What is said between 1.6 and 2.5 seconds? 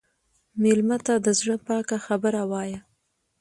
پاکه خبره